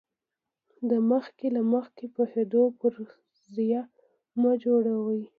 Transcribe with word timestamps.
د 0.89 0.91
مخکې 1.11 1.47
له 1.55 1.61
مخکې 1.73 2.05
پوهېدو 2.15 2.63
فرضیه 2.79 3.81
مه 4.41 4.51
جوړوئ. 4.63 5.21